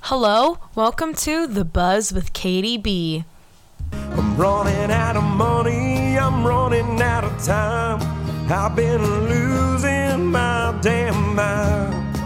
[0.00, 3.24] Hello, welcome to The Buzz with Katie B.
[3.92, 8.00] I'm running out of money, I'm running out of time.
[8.50, 12.16] I've been losing my damn mind.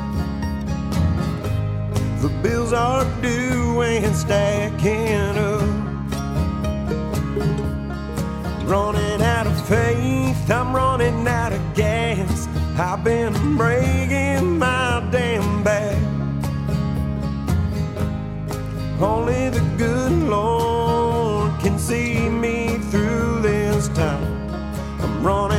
[2.22, 5.60] The bills are due and stacking up.
[8.64, 12.48] Running out of faith, I'm running out of gas.
[12.78, 15.96] I've been breaking my damn back.
[18.98, 24.50] Only the good Lord can see me through this time.
[25.00, 25.57] I'm running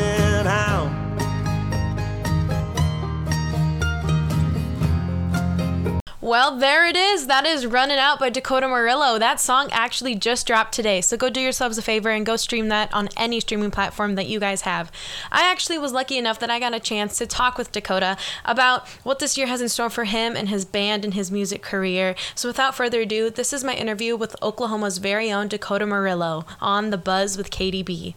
[6.29, 7.25] Well, there it is.
[7.25, 9.17] That is Running Out by Dakota Murillo.
[9.17, 11.02] That song actually just dropped today.
[11.02, 14.27] So go do yourselves a favor and go stream that on any streaming platform that
[14.27, 14.91] you guys have.
[15.31, 18.88] I actually was lucky enough that I got a chance to talk with Dakota about
[19.02, 22.13] what this year has in store for him and his band and his music career.
[22.36, 26.91] So without further ado, this is my interview with Oklahoma's very own Dakota Murillo on
[26.91, 28.14] The Buzz with Katie B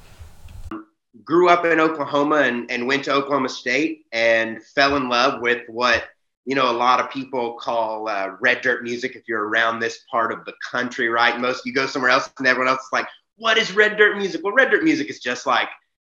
[1.25, 5.63] grew up in Oklahoma and, and went to Oklahoma State and fell in love with
[5.69, 6.05] what
[6.45, 9.15] you know a lot of people call uh, red dirt music.
[9.17, 11.39] If you're around this part of the country, right?
[11.39, 14.43] Most you go somewhere else and everyone else is like, "What is red dirt music?"
[14.43, 15.69] Well, red dirt music is just like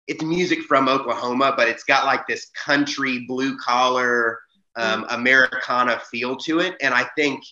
[0.07, 4.39] it's music from Oklahoma, but it's got like this country blue collar
[4.75, 7.43] um, Americana feel to it, and I think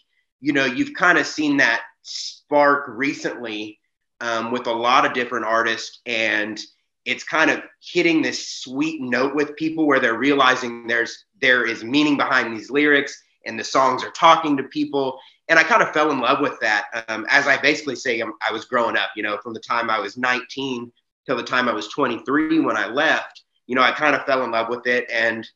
[0.41, 3.79] you know you've kind of seen that spark recently
[4.21, 6.59] um, with a lot of different artists and
[7.05, 11.83] it's kind of hitting this sweet note with people where they're realizing there's there is
[11.83, 15.19] meaning behind these lyrics and the songs are talking to people.
[15.47, 17.05] And i kind of fell in love with that.
[17.07, 19.89] Um, as i basically say um, i was growing up you know from the time
[19.89, 20.91] i was 19
[21.25, 24.43] till the time i was 23 when i left you know i kind of fell
[24.43, 25.05] in love with it.
[25.11, 25.47] And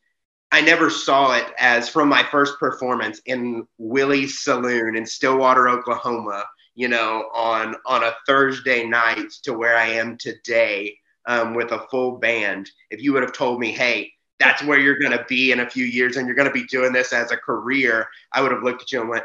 [0.52, 6.44] i never saw it as from my first performance in willie's saloon in stillwater oklahoma
[6.76, 10.96] you know on on a thursday night to where i am today
[11.30, 12.68] um, with a full band.
[12.90, 15.70] If you would have told me, hey, that's where you're going to be in a
[15.70, 18.64] few years and you're going to be doing this as a career, I would have
[18.64, 19.24] looked at you and went,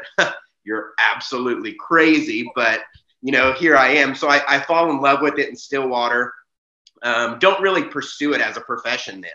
[0.62, 2.48] you're absolutely crazy.
[2.54, 2.82] But,
[3.22, 4.14] you know, here I am.
[4.14, 6.32] So I, I fall in love with it in Stillwater.
[7.02, 9.30] Um, don't really pursue it as a profession then.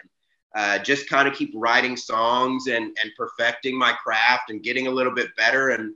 [0.55, 4.91] Uh, just kind of keep writing songs and, and perfecting my craft and getting a
[4.91, 5.69] little bit better.
[5.71, 5.93] And,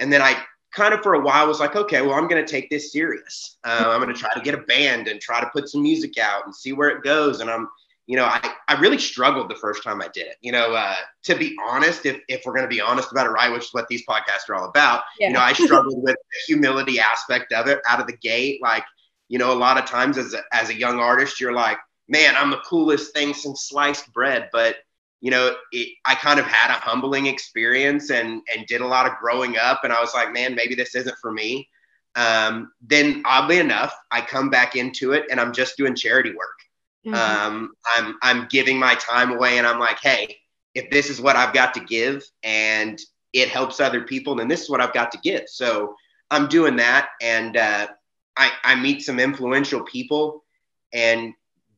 [0.00, 0.42] and then I
[0.74, 3.56] kind of for a while was like, okay, well, I'm going to take this serious.
[3.64, 6.18] Uh, I'm going to try to get a band and try to put some music
[6.18, 7.40] out and see where it goes.
[7.40, 7.68] And I'm,
[8.06, 10.36] you know, I, I really struggled the first time I did it.
[10.40, 13.30] You know, uh, to be honest, if, if we're going to be honest about it,
[13.30, 15.28] right, which is what these podcasts are all about, yeah.
[15.28, 18.60] you know, I struggled with the humility aspect of it out of the gate.
[18.62, 18.84] Like,
[19.28, 22.34] you know, a lot of times as a, as a young artist, you're like, man,
[22.36, 24.48] I'm the coolest thing since sliced bread.
[24.52, 24.76] But
[25.20, 29.06] you know, it, I kind of had a humbling experience and and did a lot
[29.06, 31.68] of growing up, and I was like, man, maybe this isn't for me.
[32.14, 36.58] Um, then oddly enough, I come back into it, and I'm just doing charity work.
[37.06, 37.14] Mm-hmm.
[37.14, 40.36] Um, I'm I'm giving my time away, and I'm like, hey,
[40.74, 42.98] if this is what I've got to give, and
[43.32, 45.44] it helps other people, then this is what I've got to give.
[45.46, 45.94] So
[46.30, 47.88] I'm doing that, and uh,
[48.36, 50.44] I I meet some influential people,
[50.92, 51.34] and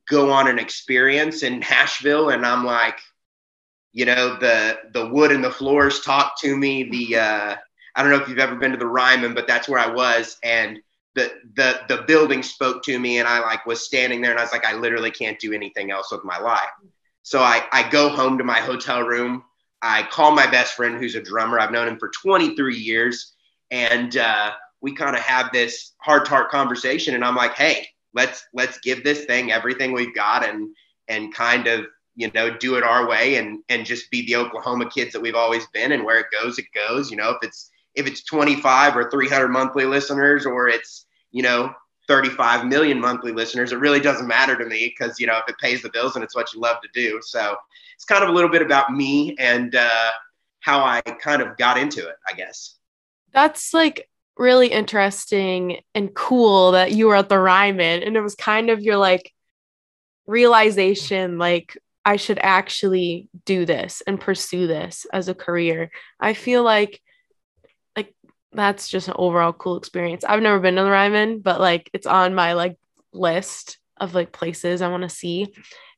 [0.09, 2.99] go on an experience in Nashville, and I'm like
[3.93, 7.55] you know the the wood and the floors talk to me the uh,
[7.95, 10.37] i don't know if you've ever been to the ryman but that's where i was
[10.43, 10.79] and
[11.15, 14.43] the the the building spoke to me and i like was standing there and i
[14.43, 16.69] was like i literally can't do anything else with my life.
[17.23, 19.43] So i i go home to my hotel room.
[19.81, 21.59] I call my best friend who's a drummer.
[21.59, 23.33] I've known him for 23 years
[23.71, 28.43] and uh, we kind of have this to heart conversation and i'm like hey let's
[28.53, 30.75] let's give this thing everything we've got and
[31.07, 31.85] and kind of
[32.15, 35.35] you know, do it our way and and just be the Oklahoma kids that we've
[35.35, 35.91] always been.
[35.91, 37.09] And where it goes, it goes.
[37.09, 41.73] You know, if it's if it's 25 or 300 monthly listeners, or it's you know
[42.07, 45.57] 35 million monthly listeners, it really doesn't matter to me because you know if it
[45.59, 47.19] pays the bills and it's what you love to do.
[47.23, 47.55] So
[47.95, 50.11] it's kind of a little bit about me and uh,
[50.59, 52.77] how I kind of got into it, I guess.
[53.31, 58.35] That's like really interesting and cool that you were at the Ryman and it was
[58.35, 59.31] kind of your like
[60.25, 65.91] realization like I should actually do this and pursue this as a career.
[66.19, 67.01] I feel like
[67.95, 68.15] like
[68.51, 70.23] that's just an overall cool experience.
[70.23, 72.77] I've never been to the Ryman, but like it's on my like
[73.13, 75.53] list of like places I want to see.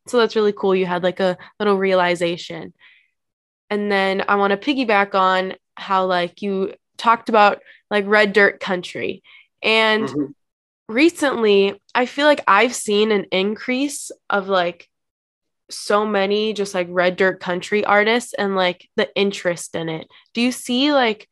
[0.07, 0.75] So that's really cool.
[0.75, 2.73] You had like a little realization.
[3.69, 8.59] And then I want to piggyback on how like you talked about like red dirt
[8.59, 9.23] country.
[9.63, 10.25] And mm-hmm.
[10.93, 14.89] recently I feel like I've seen an increase of like
[15.77, 20.07] so many just like red dirt country artists and like the interest in it.
[20.33, 21.27] Do you see like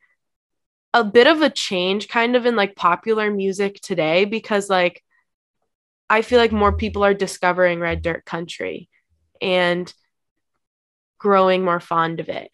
[0.93, 5.03] a bit of a change kind of in like popular music today because like
[6.09, 8.89] I feel like more people are discovering red dirt country
[9.41, 9.91] and
[11.17, 12.51] growing more fond of it.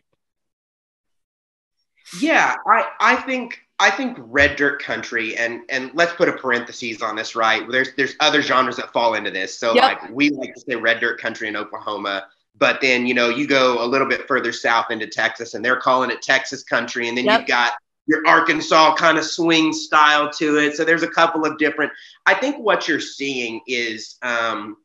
[2.21, 7.01] Yeah, I I think I think red dirt country and and let's put a parenthesis
[7.01, 7.69] on this, right?
[7.69, 9.57] There's there's other genres that fall into this.
[9.57, 9.83] So Yep.
[9.83, 12.27] like we like to say red dirt country in Oklahoma,
[12.57, 15.79] but then you know you go a little bit further south into Texas and they're
[15.79, 17.39] calling it Texas country, and then Yep.
[17.39, 17.73] you've got
[18.07, 20.75] your Arkansas kind of swing style to it.
[20.75, 21.91] So there's a couple of different.
[22.25, 24.77] I think what you're seeing is um,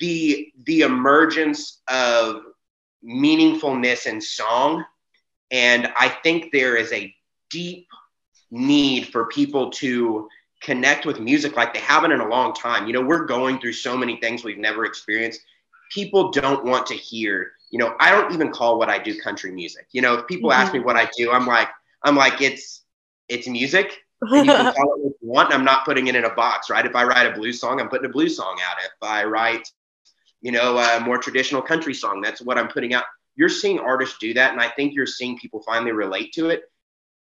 [0.00, 2.42] the the emergence of
[3.04, 4.84] meaningfulness in song,
[5.52, 7.14] and I think there is a
[7.50, 7.86] deep
[8.50, 10.28] need for people to
[10.62, 12.86] connect with music like they haven't in a long time.
[12.86, 15.40] You know, we're going through so many things we've never experienced.
[15.92, 19.52] People don't want to hear, you know, I don't even call what I do country
[19.52, 19.86] music.
[19.92, 20.86] You know, if people ask me mm-hmm.
[20.86, 21.68] what I do, I'm like,
[22.02, 22.82] I'm like, it's
[23.28, 24.02] it's music.
[24.22, 25.54] And you can call it what you want.
[25.54, 26.84] I'm not putting it in a box, right?
[26.84, 28.78] If I write a blues song, I'm putting a blues song out.
[28.84, 29.70] If I write,
[30.40, 33.04] you know, a more traditional country song, that's what I'm putting out.
[33.36, 36.64] You're seeing artists do that, and I think you're seeing people finally relate to it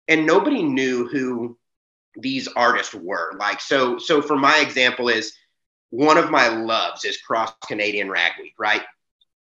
[0.08, 1.58] and nobody knew who
[2.16, 3.34] these artists were.
[3.38, 5.34] Like so so for my example is
[5.90, 8.82] one of my loves is cross canadian ragweed right?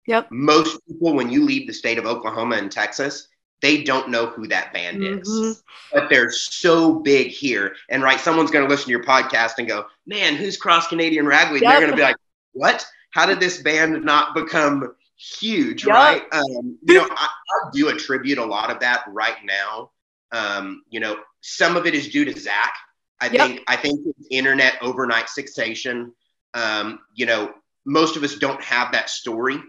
[0.07, 0.29] Yep.
[0.31, 3.29] most people when you leave the state of oklahoma and texas
[3.61, 5.21] they don't know who that band Mhm.
[5.21, 5.63] is
[5.93, 7.75] but they're so big here.
[7.91, 11.27] And right someone's going to listen to your podcast and go man who's cross canadian
[11.27, 11.63] ragweed?
[11.63, 12.17] And they're going to be like
[12.53, 12.87] what?
[13.11, 15.85] How did this band not become huge?
[15.87, 15.95] Yep.
[15.95, 16.23] right?
[16.33, 19.91] Um, you know I, I do attribute a lot of that right now
[20.33, 22.75] um, you know, some of it is due to Zach.
[23.21, 23.41] I Yep.
[23.49, 26.13] think I think internet overnight fixation.
[26.55, 27.53] Um, you know,
[27.85, 29.61] most of us don't have that story.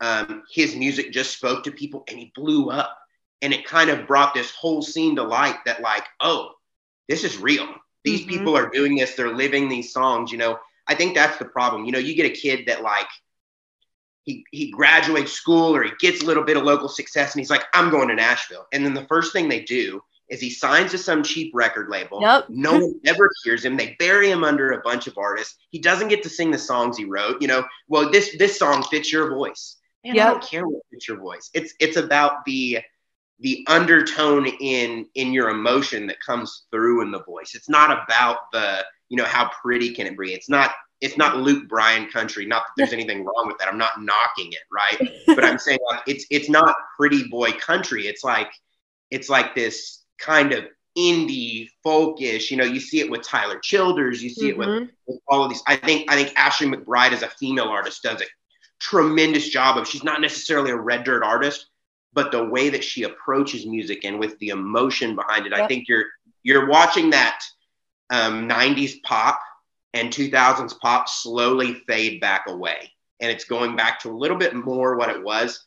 [0.00, 2.96] Um, his music just spoke to people and he blew up.
[3.42, 6.52] And it kind of brought this whole scene to light that, like, oh,
[7.08, 7.68] this is real.
[8.04, 8.28] These Mhm.
[8.28, 10.58] people are doing this, they're living these songs, you know.
[10.86, 11.84] I think that's the problem.
[11.84, 13.08] You know, you get a kid that like
[14.24, 17.50] he he graduates school or he gets a little bit of local success and he's
[17.50, 18.66] like, I'm going to Nashville.
[18.72, 22.20] And then the first thing they do is he signs to some cheap record label.
[22.22, 22.46] Yep.
[22.48, 23.76] No one ever hears him.
[23.76, 25.56] They bury him under a bunch of artists.
[25.70, 27.42] He doesn't get to sing the songs he wrote.
[27.42, 29.76] You know, well, this this song fits your voice.
[30.04, 31.50] Man, I don't care what fits your voice.
[31.52, 32.78] It's it's about the
[33.40, 37.54] the undertone in in your emotion that comes through in the voice.
[37.54, 40.32] It's not about the you know how pretty can it be.
[40.32, 40.70] It's not
[41.02, 42.46] it's not Luke Bryan country.
[42.46, 43.68] Not that there's anything wrong with that.
[43.68, 45.10] I'm not knocking it, right?
[45.26, 48.06] But I'm saying like it's it's not pretty boy country.
[48.06, 48.50] It's like
[49.10, 50.64] it's like this kind of
[50.96, 52.50] indie folkish.
[52.50, 54.22] You know, you see it with Tyler Childers.
[54.22, 54.88] You see it with Mhm.
[55.06, 55.62] with all of these.
[55.66, 58.26] I think I think Ashley McBryde as a female artist does a
[58.80, 59.86] tremendous job of.
[59.86, 61.66] She's not necessarily a red dirt artist,
[62.14, 65.86] but the way that she approaches music and with the emotion behind it, I think
[65.88, 66.06] you're
[66.42, 67.40] you're watching that
[68.12, 69.40] um, '90s pop
[69.94, 74.54] and 2000s pop slowly fade back away, and it's going back to a little bit
[74.54, 75.64] more what it was.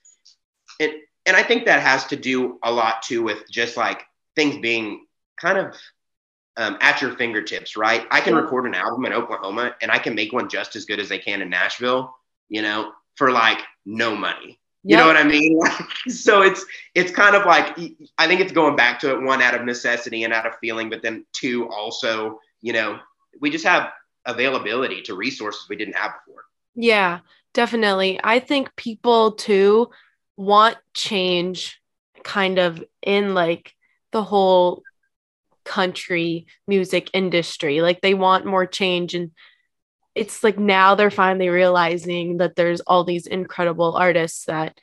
[0.80, 0.94] And
[1.26, 4.04] and I think that has to do a lot too with just like
[4.36, 5.06] things being
[5.42, 5.76] kind of
[6.58, 8.06] um, at your fingertips, right?
[8.12, 11.00] I can record an album in Oklahoma and I can make one just as good
[11.00, 12.16] as they can in Nashville,
[12.48, 14.60] you know, for like no money.
[14.88, 15.60] You know what I mean?
[16.08, 16.64] so it's
[16.94, 17.78] it's kind of like
[18.20, 20.90] I think it's going back to it one out of necessity and out of feeling,
[20.90, 23.00] but then two also, you know,
[23.42, 23.90] we just have
[24.26, 26.44] availability to resources we didn't have before.
[26.76, 27.20] Yeah,
[27.54, 28.20] definitely.
[28.24, 29.90] I think people too
[30.38, 31.82] want change
[32.24, 33.74] kind of in like
[34.12, 34.84] the whole
[35.64, 37.82] country music industry.
[37.82, 39.32] Like they want more change and
[40.16, 44.80] it's like now they're finally realizing that there's all these incredible artists that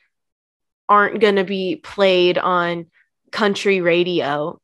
[0.87, 2.85] aren't going to be played on
[3.31, 4.59] country radio.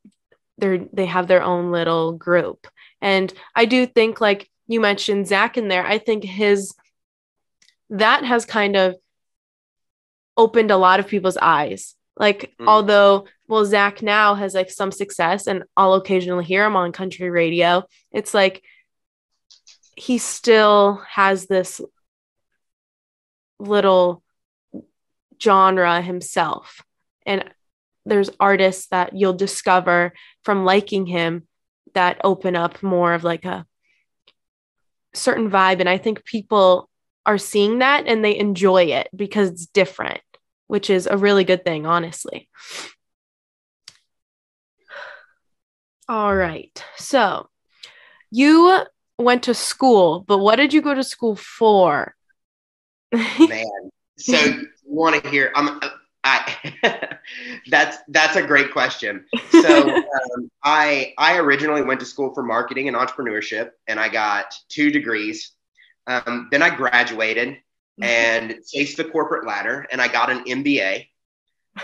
[0.60, 2.68] They're they have their own little group.
[3.02, 6.76] And I do think like you mentioned Zach in there, I think his
[7.90, 8.96] that has kind of
[10.38, 11.96] opened a lot of people's eyes.
[12.16, 12.68] Like, Mm.
[12.68, 17.30] although, well, Zach now has like some success and I'll occasionally hear him on country
[17.30, 18.62] radio, it's like
[20.00, 21.82] he still has this
[23.60, 24.24] little
[25.44, 26.82] genre himself.
[27.26, 27.44] And
[28.06, 30.14] there's artists that you'll discover
[30.44, 31.48] from liking him
[31.96, 33.66] that open up more of like a
[35.14, 35.82] certain vibe.
[35.82, 36.90] And I think people
[37.26, 40.22] are seeing that and they enjoy it because it's different,
[40.68, 42.48] which is a really good thing, honestly.
[46.08, 46.84] All right.
[46.96, 47.50] So
[48.32, 48.86] you
[49.20, 52.16] went to school, but what did you go to school for?
[53.12, 53.66] Man,
[54.18, 55.52] so you want to hear?
[55.56, 55.80] I'm.
[56.24, 56.78] I
[57.70, 59.26] that's that's a great question.
[59.52, 64.54] So um, I I originally went to school for marketing and entrepreneurship, and I got
[64.68, 65.52] two degrees.
[66.08, 67.58] Um, then I graduated
[68.02, 71.08] and chased the corporate ladder, and I got an MBA.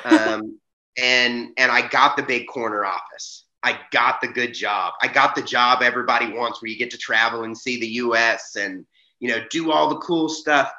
[0.04, 0.60] Um,
[0.98, 3.45] and and I got the big corner office.
[3.66, 4.94] I got the good job.
[5.02, 8.56] I got the job everybody wants, where you get to travel and see the U.S.
[8.56, 8.86] and
[9.20, 10.72] you know do all the cool stuff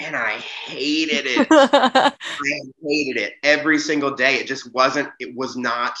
[0.00, 1.48] and I hated it.
[1.50, 2.12] I
[2.82, 4.36] hated it every single day.
[4.36, 5.98] It just wasn't, it was not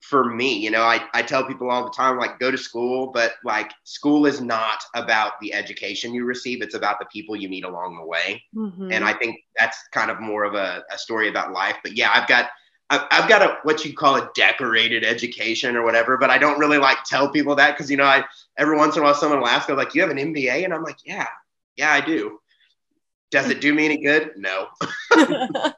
[0.00, 0.58] for me.
[0.58, 3.72] You know, I, I tell people all the time, like, go to school, but like,
[3.84, 7.96] school is not about the education you receive, it's about the people you meet along
[7.96, 8.42] the way.
[8.54, 8.90] Mm-hmm.
[8.92, 11.76] And I think that's kind of more of a, a story about life.
[11.82, 12.50] But yeah, I've got,
[12.90, 16.78] I've got a what you call a decorated education or whatever, but I don't really
[16.78, 18.24] like tell people that because you know I
[18.58, 20.74] every once in a while someone will ask, me like, "You have an MBA?" and
[20.74, 21.28] I'm like, "Yeah,
[21.76, 22.40] yeah, I do."
[23.30, 24.32] Does it do me any good?
[24.36, 24.66] No.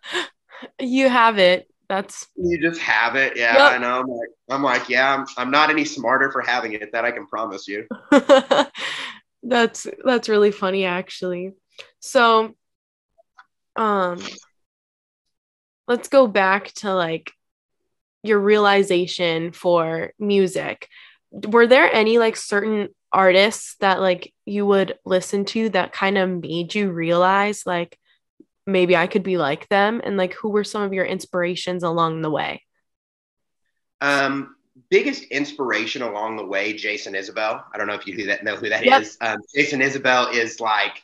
[0.81, 1.69] you have it.
[1.88, 3.37] That's you just have it.
[3.37, 3.73] Yeah, yep.
[3.73, 4.00] I know.
[4.00, 6.92] I'm like, I'm like, yeah, I'm, I'm not any smarter for having it.
[6.92, 7.87] That I can promise you.
[9.42, 11.52] that's that's really funny, actually.
[12.00, 12.54] So,
[13.76, 14.25] um,
[15.89, 17.33] let's go back to like
[18.23, 20.89] your realization for music.
[21.31, 26.31] Were there any like certain artists that like you would listen to that kind of
[26.31, 27.99] made you realize like
[28.67, 32.23] maybe I could be like them and like who were some of your inspirations along
[32.23, 32.62] the way?
[34.01, 34.57] Um
[34.91, 37.62] biggest inspiration along the way Jason Isbell.
[37.73, 39.03] I don't know if you know who that yep.
[39.03, 39.17] is.
[39.21, 41.03] Um, Jason Isbell is like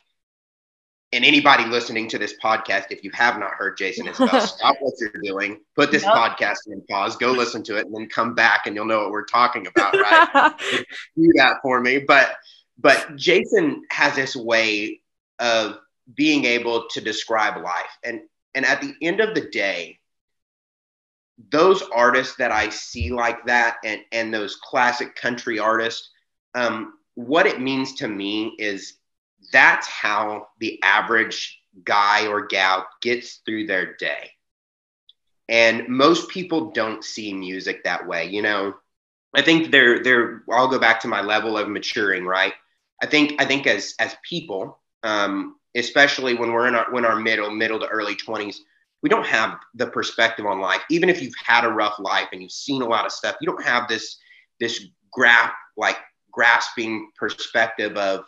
[1.11, 4.93] and anybody listening to this podcast, if you have not heard Jason Isbell, stop what
[4.99, 6.13] you're doing, put this yep.
[6.13, 9.11] podcast in pause, go listen to it, and then come back, and you'll know what
[9.11, 9.93] we're talking about.
[9.93, 10.53] Right?
[11.15, 11.99] Do that for me.
[11.99, 12.35] But
[12.77, 15.01] but Jason has this way
[15.39, 15.79] of
[16.15, 18.21] being able to describe life, and
[18.53, 19.97] and at the end of the day,
[21.51, 26.11] those artists that I see like that, and and those classic country artists,
[26.53, 28.98] um, what it means to me is
[29.51, 34.31] that's how the average guy or gal gets through their day.
[35.47, 38.27] And most people don't see music that way.
[38.27, 38.75] You know,
[39.35, 42.53] I think they're they're I'll go back to my level of maturing, right?
[43.01, 47.15] I think I think as as people, um, especially when we're in our when our
[47.15, 48.57] middle, middle to early 20s,
[49.01, 50.81] we don't have the perspective on life.
[50.89, 53.47] Even if you've had a rough life and you've seen a lot of stuff, you
[53.47, 54.17] don't have this
[54.59, 55.97] this grasp like
[56.31, 58.25] grasping perspective of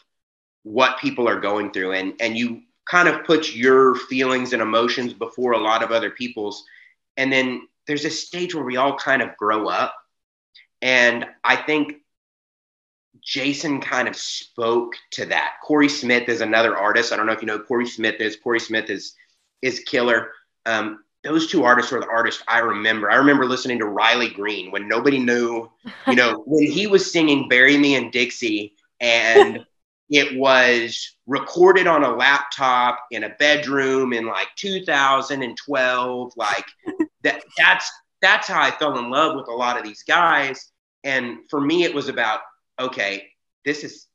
[0.63, 5.13] what people are going through and and you kind of put your feelings and emotions
[5.13, 6.63] before a lot of other people's.
[7.17, 9.95] And then there's a stage where we all kind of grow up.
[10.81, 11.97] And i think
[13.23, 15.55] jason kind of spoke to that.
[15.63, 17.13] Corey smith is another artist.
[17.13, 18.35] I don't know if you know corey smith is.
[18.35, 19.15] Corey smith is
[19.61, 20.31] is killer.
[20.65, 23.11] Um, those two artists were the artists I remember.
[23.11, 25.69] I remember listening to Riley Green when nobody knew,
[26.07, 29.65] you know, when he was singing Bury Me in Dixie and
[30.11, 36.65] it was recorded on a laptop in a bedroom in like 2012 like
[37.23, 37.91] that that's
[38.21, 40.69] that's how i fell in love with a lot of these guys.
[41.03, 42.41] And for me it was about
[42.79, 43.29] okay
[43.65, 44.07] this is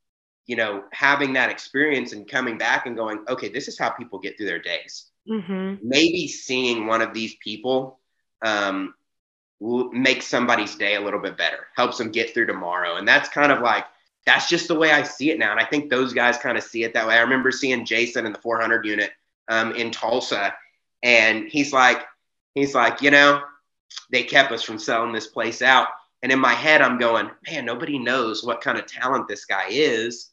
[0.47, 4.21] you know having that experience and coming back and going okay this is how people
[4.21, 5.07] get through their days.
[5.29, 5.83] Mm-hmm.
[5.83, 7.99] maybe seeing one of these people
[8.43, 8.95] um,
[9.59, 12.95] will make somebody's day a little bit better helps them get through tomorrow.
[12.97, 13.87] And that's kind of like
[14.27, 15.53] that's just the way I see it now.
[15.53, 17.15] And I think those guys kind of see it that way.
[17.15, 19.13] I remember seeing Jason in the 400 unit
[19.49, 20.53] um, in Tulsa,
[21.03, 22.03] and he's like,
[22.55, 23.43] he's like, you know,
[24.11, 25.89] they kept us from selling this place out.
[26.23, 29.67] And in my head, I'm going, man, nobody knows what kind of talent this guy
[29.69, 30.31] is,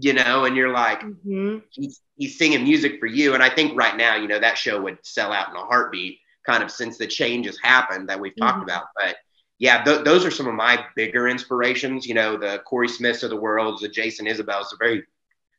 [0.00, 0.46] you know.
[0.46, 1.58] And you're like, mm-hmm.
[1.70, 3.34] he's he's singing music for you.
[3.34, 6.18] And I think right now, you know, that show would sell out in a heartbeat,
[6.46, 8.46] kind of since the changes happened that we've mm-hmm.
[8.46, 8.86] talked about.
[8.96, 9.16] But
[9.58, 12.06] yeah, th- those are some of my bigger inspirations.
[12.06, 15.04] You know, the Corey Smiths of the world, the Jason Isbells, the very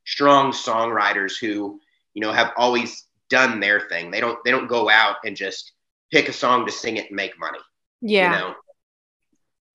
[0.05, 1.79] strong songwriters who,
[2.13, 4.09] you know, have always done their thing.
[4.09, 5.73] They don't they don't go out and just
[6.11, 7.59] pick a song to sing it and make money.
[8.01, 8.31] Yeah.
[8.31, 8.55] You know?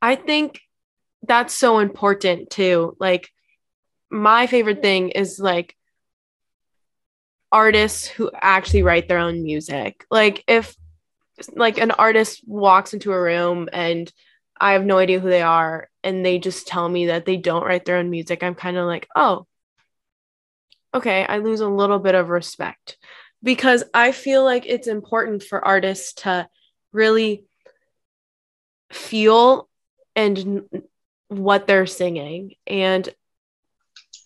[0.01, 0.61] I think
[1.23, 2.97] that's so important too.
[2.99, 3.31] Like
[4.11, 5.77] my favorite thing is like
[7.53, 10.05] artists who actually write their own music.
[10.11, 10.75] Like if
[11.55, 14.11] like an artist walks into a room and
[14.61, 17.65] I have no idea who they are and they just tell me that they don't
[17.65, 19.47] write their own music, I'm kind of like, oh,
[20.95, 22.97] okay, I lose a little bit of respect
[23.43, 26.49] because I feel like it's important for artists to
[26.93, 27.45] really
[28.93, 29.69] feel
[30.15, 30.63] and
[31.29, 32.55] what they're singing.
[32.67, 33.09] And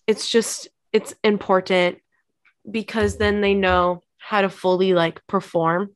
[0.07, 1.99] it's just it's important
[2.71, 5.91] because then they know how to fully like perform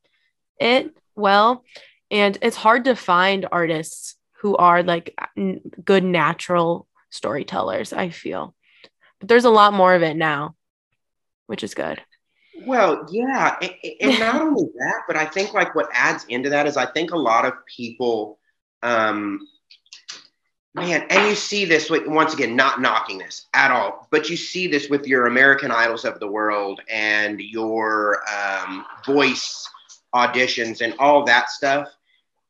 [0.59, 1.64] it well
[2.11, 8.55] and it's hard to find artists who are like n- good natural storytellers i feel.
[9.21, 10.55] But there's a lot more of it now
[11.52, 12.00] which is good.
[12.67, 16.67] Well, yeah, and, and not only that, but I think like what adds into that
[16.67, 18.38] is I think a lot of people,
[18.83, 19.47] um,
[20.75, 24.37] man, and you see this with, once again, not knocking this at all, but you
[24.38, 29.69] see this with your American Idols of the world and your um, voice
[30.14, 31.88] auditions and all that stuff.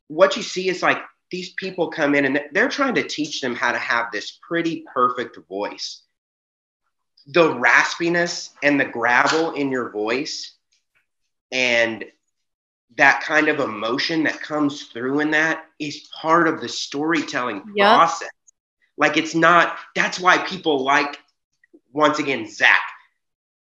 [0.07, 0.99] What you see is like
[1.31, 4.83] these people come in and they're trying to teach them how to have this pretty
[4.93, 6.03] perfect voice
[7.27, 10.55] the raspiness and the gravel in your voice
[11.51, 12.05] and
[12.97, 17.95] that kind of emotion that comes through in that is part of the storytelling Yep.
[17.95, 18.29] process.
[18.97, 21.19] Like it's not, that's why people like,
[21.91, 22.81] once again, Zach.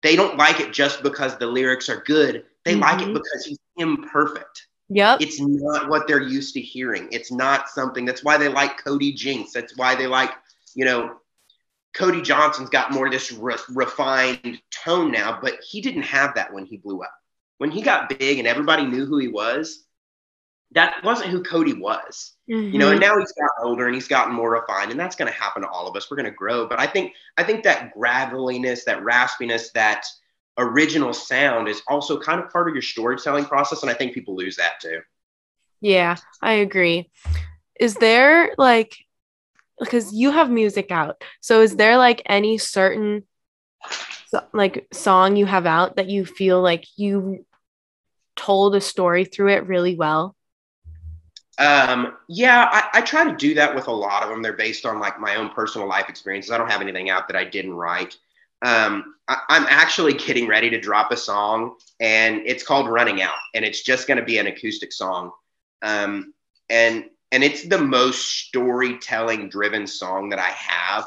[0.04, 2.46] They don't like it just because the lyrics are good.
[2.66, 2.82] They mm-hmm.
[2.82, 4.68] like it because he's imperfect.
[4.90, 7.08] yep It's not what they're used to hearing.
[7.12, 9.54] It's not something that's why they like Cody Jinks.
[9.54, 10.32] That's why they like,
[10.76, 11.18] you know,
[11.94, 16.54] Cody Johnson's got more of this re- refined tone now, but he didn't have that
[16.54, 17.14] when he blew up.
[17.58, 19.86] When he got big and everybody knew who he was,
[20.74, 22.34] that wasn't who Cody was.
[22.48, 23.14] You know, and mm-hmm.
[23.14, 25.70] now he's got older and he's gotten more refined, and that's going to happen to
[25.70, 26.10] all of us.
[26.10, 30.06] We're going to grow, but I think I think that graveliness, that raspiness, that
[30.62, 34.36] original sound is also kind of part of your storytelling process, and I think people
[34.36, 35.00] lose that too.
[35.82, 37.10] Yeah, I agree.
[37.80, 38.96] Is there like
[39.82, 41.22] because you have music out.
[41.42, 43.24] So is there like any certain
[44.54, 47.46] like song you have out that you feel like you
[48.38, 50.36] told a story through it really well?
[51.58, 54.42] Um, yeah, I, I try to do that with a lot of them.
[54.42, 56.52] They're based on like my own personal life experiences.
[56.52, 58.18] I don't have anything out that I didn't write.
[58.62, 63.38] Um, I, I'm actually getting ready to drop a song, and it's called "Running Out,"
[63.54, 65.32] and it's just going to be an acoustic song.
[65.82, 66.34] Um,
[66.70, 71.06] and and it's the most storytelling driven song that I have.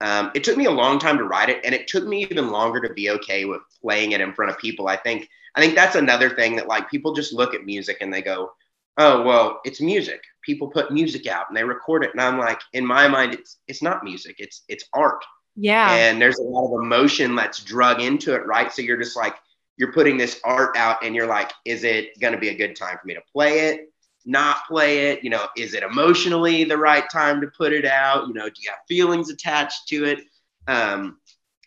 [0.00, 2.50] Um, it took me a long time to write it, and it took me even
[2.50, 4.88] longer to be okay with playing it in front of people.
[4.88, 8.12] I think I think that's another thing that like people just look at music and
[8.12, 8.52] they go,
[8.96, 10.22] "Oh, well, it's music.
[10.42, 13.58] People put music out and they record it." And I'm like, in my mind, it's
[13.66, 14.36] it's not music.
[14.38, 15.24] It's it's art
[15.60, 15.92] Yeah.
[15.92, 18.72] and there's a lot of emotion that's drug into it, right?
[18.72, 19.34] So you're just like,
[19.76, 22.76] you're putting this art out and you're like, is it going to be a good
[22.76, 23.92] time for me to play it?
[24.24, 25.24] Not play it?
[25.24, 28.28] You know, is it emotionally the right time to put it out?
[28.28, 30.20] You know, do you have feelings attached to it?
[30.68, 31.18] Um,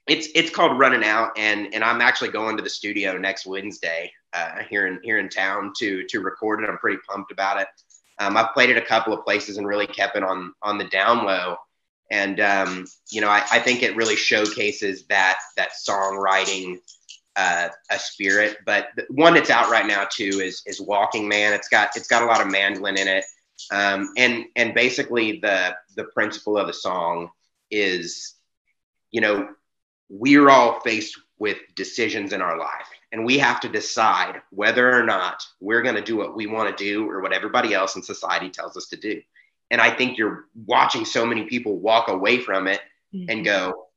[0.08, 4.12] it's it's called Running Out, and and I'm actually going to the studio next Wednesday
[4.34, 6.69] uh, here in here in town to to record it.
[6.69, 7.67] I'm pretty pumped about it.
[8.19, 10.86] Um, I've played it a couple of places and really kept it on on the
[10.86, 11.58] down low
[12.12, 16.78] and um, you know I, I think it really showcases that that songwriting
[17.36, 18.58] uh, a spirit.
[18.65, 21.54] But one that's out right now too is is walking man.
[21.54, 23.26] It's got it's got a lot of mandolin in it.
[23.71, 27.30] Um, and and basically the the principle of the song
[27.71, 28.36] is
[29.12, 29.47] you know
[30.10, 35.04] we're all faced with decisions in our life and we have to decide whether or
[35.04, 38.04] not we're going to do what we want to do or what everybody else in
[38.04, 39.21] society tells us to do
[39.71, 42.81] and I think you're watching so many people walk away from it
[43.13, 43.43] and mm-hmm.
[43.43, 43.88] go,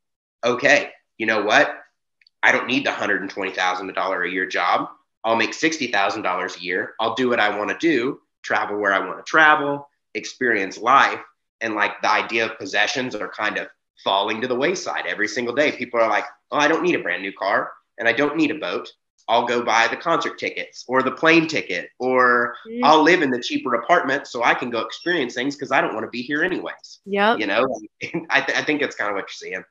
[0.43, 1.75] okay, you know what?
[2.41, 4.89] I don't need the $120,000 a year job.
[5.23, 6.93] I'll make $60,000 a year.
[6.99, 11.19] I'll do what I want to do, travel where I want to travel, experience life.
[11.61, 13.67] And like the idea of possessions are kind of
[14.03, 15.71] falling to the wayside every single day.
[15.71, 18.51] People are like, oh, I don't need a brand new car and I don't need
[18.51, 18.89] a boat.
[19.27, 22.81] I'll go buy the concert tickets or the plane ticket, or Mhm.
[22.83, 25.93] I'll live in the cheaper apartment so I can go experience things because I don't
[25.93, 26.99] want to be here anyways.
[27.05, 27.39] Yep.
[27.39, 27.65] You know,
[28.29, 29.63] I, th- I think that's kind of what you're seeing.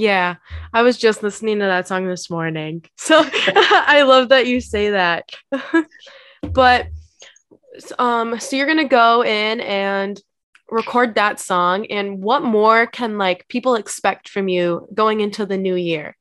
[0.00, 0.36] Yeah,
[0.72, 2.84] I was just listening to that song this morning.
[2.96, 5.28] So I love that you say that.
[6.42, 6.86] but
[7.98, 10.20] um so you're going to go in and
[10.70, 15.58] record that song and what more can like people expect from you going into the
[15.58, 16.16] new year?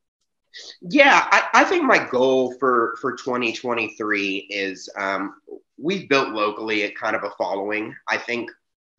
[0.82, 5.36] Yeah, I, I think my goal for for 2023 is um,
[5.78, 7.96] we've built locally a kind of a following.
[8.08, 8.50] I think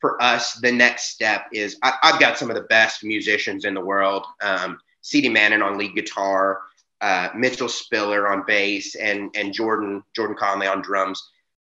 [0.00, 3.74] for us, the next step is I, I've got some of the best musicians in
[3.74, 4.26] the world.
[4.42, 5.28] Um, C.D.
[5.28, 6.62] Mannon on lead guitar,
[7.00, 11.22] uh, Mitchell Spiller on bass, and and Jordan Jordan Conley on drums.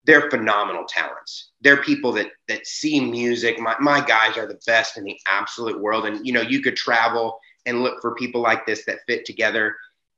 [0.05, 1.51] They're phenomenal talents.
[1.61, 3.59] They're people that that see music.
[3.59, 6.75] My my guys are the best in the absolute world, and you know you could
[6.75, 9.75] travel and look for people like this that fit together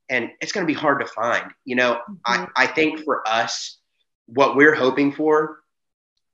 [0.08, 3.78] and it's going to be hard to find you know I, I think for us
[4.26, 5.58] what we're hoping for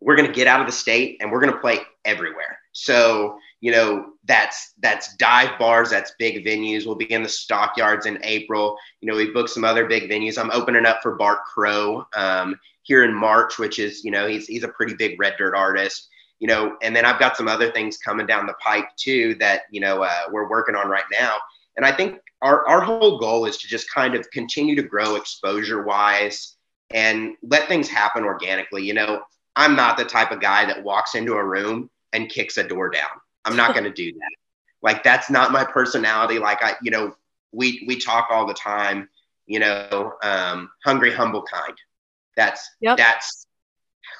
[0.00, 3.38] we're going to get out of the state and we're going to play everywhere so
[3.61, 6.87] you know, that's that's dive bars, that's big venues.
[6.87, 8.76] We'll be in the stockyards in April.
[9.00, 10.38] You know, we booked some other big venues.
[10.38, 14.46] I'm opening up for Bart Crow um, here in March, which is, you know, he's
[14.46, 16.09] he's a pretty big red dirt artist.
[16.38, 19.62] You know, and then I've got some other things coming down the pipe too that
[19.70, 21.37] you know uh, we're working on right now.
[21.77, 25.16] And I think our our whole goal is to just kind of continue to grow
[25.16, 26.57] exposure wise
[26.90, 28.85] and let things happen organically.
[28.85, 29.22] You know,
[29.57, 32.90] I'm not the type of guy that walks into a room and kicks a door
[32.90, 33.11] down.
[33.44, 34.31] I'm not going to do that.
[34.83, 36.38] Like that's not my personality.
[36.38, 37.16] Like I, you know,
[37.53, 39.09] we we talk all the time.
[39.46, 41.77] You know, um, hungry, humble, kind.
[42.37, 42.96] That's yep.
[42.96, 43.46] that's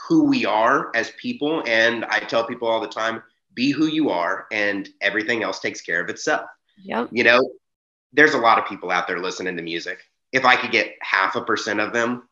[0.07, 1.62] who we are as people.
[1.66, 3.23] And I tell people all the time,
[3.55, 6.47] be who you are, and everything else takes care of itself.
[6.85, 7.09] Yep.
[7.12, 7.51] You know,
[8.12, 9.99] there's a lot of people out there listening to music.
[10.33, 12.29] If I could get half a percent of them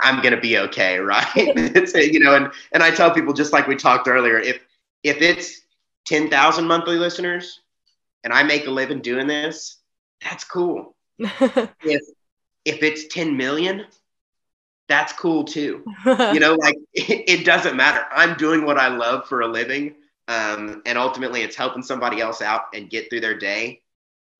[0.00, 1.26] I'm gonna be okay, right?
[1.36, 4.60] it's you know, and and I tell people just like we talked earlier, if
[5.02, 5.60] if it's
[6.06, 7.60] ten thousand monthly listeners
[8.24, 9.78] and I make a living doing this,
[10.22, 10.96] that's cool.
[11.18, 12.02] if
[12.64, 13.86] if it's ten million,
[14.90, 15.84] that's cool too.
[16.04, 18.04] you know, like it, it, doesn't matter.
[18.10, 19.94] I'm doing what I love for a living,
[20.28, 23.80] um, and ultimately, it's helping somebody else out and get through their day.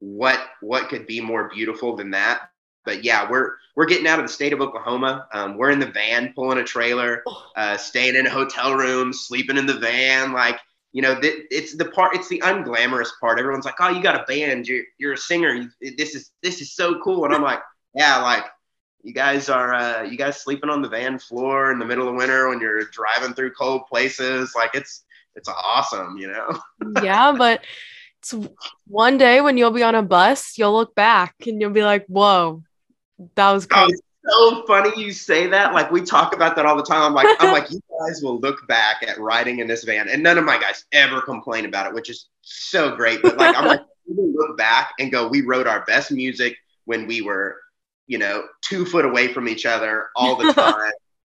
[0.01, 2.51] What what could be more beautiful than that?
[2.85, 5.27] but yeah, we're we're getting out of the state of Oklahoma.
[5.33, 7.47] Um, we're in the van, pulling a trailer, oh.
[7.57, 10.33] uh, staying in a hotel room, sleeping in the van.
[10.33, 10.59] Like
[10.93, 13.39] you know, th- it's the part, it's the unglamorous part.
[13.39, 14.67] Everyone's like, "Oh, you got a band.
[14.67, 15.71] You're you're a singer.
[15.81, 17.61] This is this is so cool." And I'm like,
[17.95, 18.45] "Yeah, like."
[19.03, 22.15] You guys are uh, you guys sleeping on the van floor in the middle of
[22.15, 24.53] winter when you're driving through cold places.
[24.55, 26.61] Like it's it's awesome, you know.
[27.03, 27.63] yeah, but
[28.19, 28.35] it's
[28.87, 32.05] one day when you'll be on a bus, you'll look back and you'll be like,
[32.07, 32.63] "Whoa,
[33.35, 33.91] that was oh,
[34.29, 35.73] so funny you say that.
[35.73, 37.03] Like we talk about that all the time.
[37.03, 40.23] I'm like, I'm like, you guys will look back at riding in this van, and
[40.23, 43.23] none of my guys ever complain about it, which is so great.
[43.23, 47.23] But like, I'm like, look back and go, we wrote our best music when we
[47.23, 47.59] were,
[48.11, 50.91] you know, two foot away from each other all the time.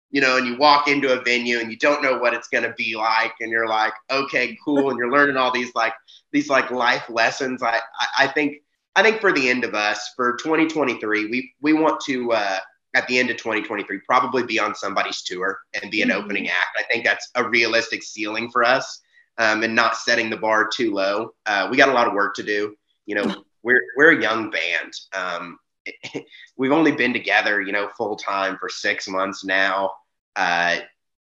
[0.09, 2.63] you know, and you walk into a venue and you don't know what it's going
[2.63, 5.93] to be like, and you're like, okay, cool, and you're learning all these like
[6.31, 7.61] these like life lessons.
[7.61, 8.61] I I, I think
[8.95, 12.59] I think for the end of us for 2023, we we want to uh,
[12.95, 16.23] at the end of 2023 probably be on somebody's tour and be an mm-hmm.
[16.23, 16.77] opening act.
[16.77, 19.01] I think that's a realistic ceiling for us,
[19.39, 21.33] um, and not setting the bar too low.
[21.45, 22.75] Uh, we got a lot of work to do.
[23.07, 24.93] You know, we're we're a young band.
[25.13, 25.57] Um,
[26.57, 29.91] we've only been together, you know, full time for six months now.
[30.35, 30.77] Uh,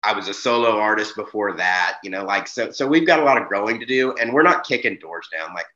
[0.02, 2.70] I was a solo artist before that, you know, like so.
[2.70, 5.54] So we've got a lot of growing to do, and we're not kicking doors down.
[5.54, 5.66] Like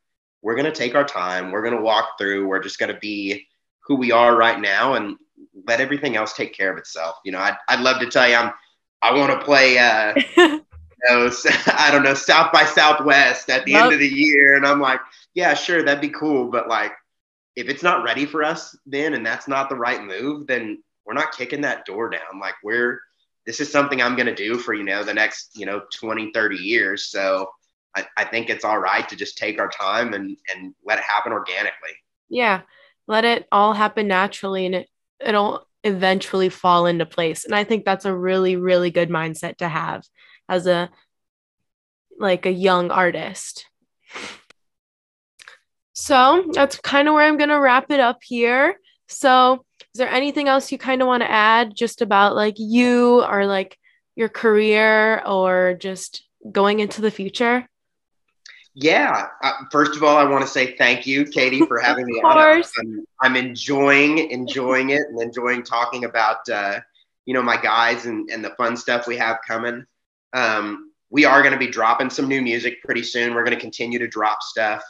[0.43, 1.51] we're going to take our time.
[1.51, 2.47] We're going to walk through.
[2.47, 3.47] We're just going to be
[3.81, 5.17] who we are right now and
[5.67, 7.17] let everything else take care of itself.
[7.25, 8.53] You know, I'd, I'd love to tell you I'm,
[9.01, 10.63] I want to play, uh, you
[11.09, 11.31] know,
[11.67, 13.85] I don't know, South by Southwest at the nope.
[13.85, 14.57] end of the year.
[14.57, 15.01] And I'm like,
[15.35, 16.51] yeah, sure, that'd be cool.
[16.51, 16.93] But like,
[17.59, 21.15] if it's not ready for us then, and that's not the right move, then we're
[21.15, 22.39] not kicking that door down.
[22.41, 23.01] Like we're,
[23.47, 26.31] this is something I'm going to do for, you know, the next, you know, 20,
[26.33, 27.11] 30 years.
[27.11, 27.49] So,
[27.97, 31.05] I, I think it's all right to just take our time and and let it
[31.05, 31.97] happen organically.
[32.29, 32.63] Yeah,
[33.07, 37.45] let it all happen naturally, and it it'll eventually fall into place.
[37.45, 40.05] And I think that's a really really good mindset to have
[40.49, 40.91] as a
[42.19, 43.67] like a young artist.
[46.01, 48.79] So that's kind of where I'm going to wrap it up here.
[49.09, 53.25] So, is there anything else you kind of want to add just about like you
[53.25, 53.77] or like
[54.15, 57.67] your career or just going into the future?
[58.75, 59.27] Yeah.
[59.43, 62.63] Uh, first of all, I want to say thank you, Katie, for having me on.
[62.79, 66.79] I'm, I'm, enjoying enjoying it and enjoying talking about uh,
[67.27, 69.85] you know my guys and, and the fun stuff we have coming.
[70.33, 73.35] Um, we are going to be dropping some new music pretty soon.
[73.35, 74.85] We're going to continue to drop stuff.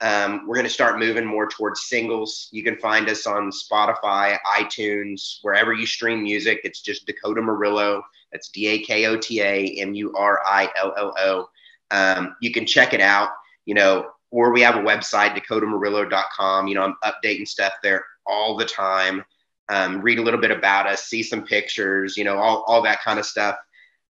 [0.00, 2.48] Um, we're going to start moving more towards singles.
[2.52, 6.60] You can find us on Spotify, iTunes, wherever you stream music.
[6.62, 8.02] It's just Dakota Murillo.
[8.30, 11.48] That's D A K O T A M U R I L L O.
[11.90, 13.30] Um, you can check it out,
[13.64, 16.68] you know, or we have a website, dakotamurillo.com.
[16.68, 19.24] You know, I'm updating stuff there all the time.
[19.70, 23.02] Um, read a little bit about us, see some pictures, you know, all, all that
[23.02, 23.56] kind of stuff.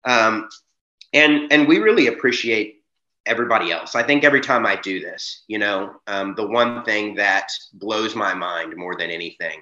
[0.03, 0.49] Um,
[1.13, 2.83] and, and we really appreciate
[3.25, 3.95] everybody else.
[3.95, 8.15] I think every time I do this, you know, um, the one thing that blows
[8.15, 9.61] my mind more than anything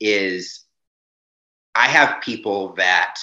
[0.00, 0.64] is
[1.74, 3.16] I have people that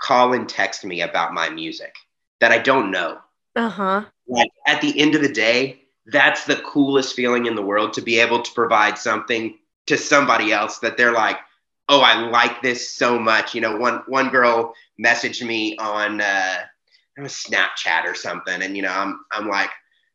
[0.00, 1.94] call and text me about my music
[2.40, 3.18] that I don't know.
[3.56, 4.04] Uh-huh.
[4.26, 8.02] Like at the end of the day, that's the coolest feeling in the world to
[8.02, 11.38] be able to provide something to somebody else that they're like,
[11.88, 13.54] oh, I like this so much.
[13.54, 16.58] You know, one one girl messaged me on uh,
[17.18, 19.70] it was Snapchat or something, and you know, I'm I'm like,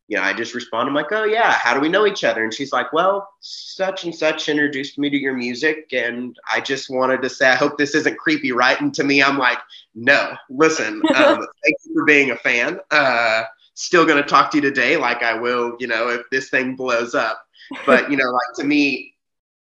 [0.07, 0.87] you know, I just respond.
[0.87, 2.43] I'm like, oh yeah, how do we know each other?
[2.43, 6.89] And she's like, well, such and such introduced me to your music, and I just
[6.89, 8.79] wanted to say, I hope this isn't creepy, right?
[8.79, 9.59] And to me, I'm like,
[9.93, 12.79] no, listen, um, thank you for being a fan.
[12.89, 16.77] Uh, still gonna talk to you today, like I will, you know, if this thing
[16.77, 17.45] blows up.
[17.85, 19.15] But you know, like to me,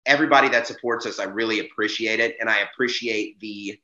[0.05, 3.79] everybody that supports us, I really appreciate it, and I appreciate the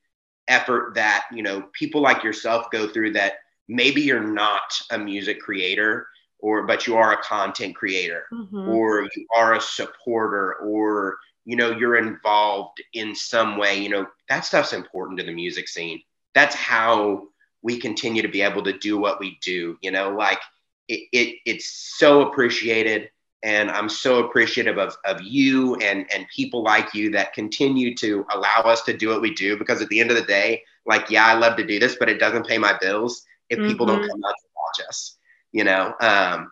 [0.47, 3.33] effort that you know people like yourself go through that
[3.67, 6.07] maybe you're not a music creator
[6.39, 8.69] or but you are a content creator mm-hmm.
[8.69, 14.05] or you are a supporter or you know you're involved in some way you know
[14.29, 16.01] that stuff's important to the music scene
[16.33, 17.23] that's how
[17.61, 20.39] we continue to be able to do what we do you know like
[20.87, 23.09] it, it it's so appreciated
[23.43, 28.25] and i'm so appreciative of, of you and and people like you that continue to
[28.33, 31.09] allow us to do what we do because at the end of the day like
[31.09, 33.67] yeah i love to do this but it doesn't pay my bills if mm-hmm.
[33.67, 34.09] people don't mm-hmm.
[34.09, 35.17] come out to watch us
[35.51, 35.93] you know?
[35.99, 36.51] Um,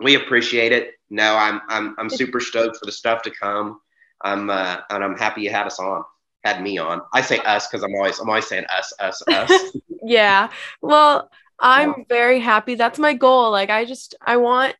[0.00, 0.92] we appreciate it.
[1.08, 3.80] No i'm i'm i'm super stoked for the stuff to come.
[4.22, 6.02] I'm uh, and i'm happy you had us on
[6.44, 7.00] had me on.
[7.14, 9.76] I say us because i'm always i'm always saying us us us.
[10.02, 10.50] Yeah.
[10.80, 12.74] Well i'm very happy.
[12.74, 13.50] That's my goal.
[13.50, 14.74] Like i just i want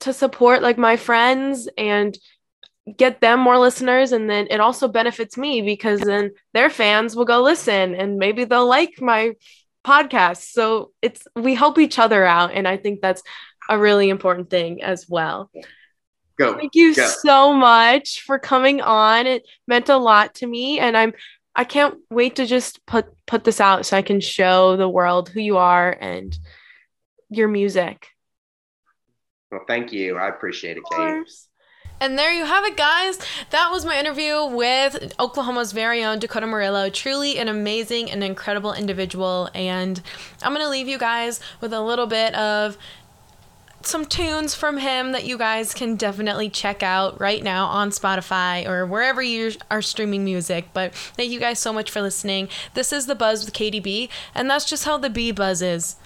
[0.00, 2.16] to support like my friends and
[2.96, 7.24] get them more listeners and then it also benefits me because then their fans will
[7.24, 9.34] go listen and maybe they'll like my
[9.84, 10.52] podcast.
[10.52, 13.22] So it's we help each other out, and I think that's
[13.68, 15.50] a really important thing as well.
[16.38, 16.56] Go.
[16.56, 17.06] Thank you go.
[17.06, 19.26] so much for coming on.
[19.26, 21.12] It meant a lot to me, and I'm
[21.54, 25.28] I can't wait to just put put this out so I can show the world
[25.28, 26.36] who you are and
[27.28, 28.08] your music.
[29.50, 30.16] Well, thank you.
[30.16, 31.26] I appreciate it, Kate.
[32.02, 33.18] And there you have it, guys.
[33.50, 36.88] That was my interview with Oklahoma's very own Dakota Murillo.
[36.88, 39.50] Truly an amazing and incredible individual.
[39.54, 40.00] And
[40.42, 42.78] I'm going to leave you guys with a little bit of
[43.82, 48.66] some tunes from him that you guys can definitely check out right now on Spotify
[48.66, 50.68] or wherever you are streaming music.
[50.72, 52.48] But thank you guys so much for listening.
[52.74, 55.96] This is The Buzz with Katie B, and that's just how the bee buzz is.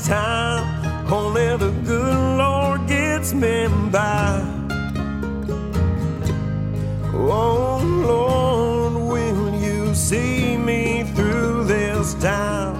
[0.00, 1.12] time.
[1.12, 4.42] Only the good Lord gets me by.
[7.12, 12.76] Oh Lord, will you see me through this time?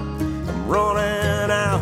[0.47, 1.81] I'm running out.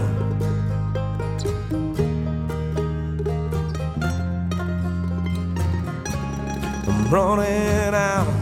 [6.87, 8.34] I'm running out.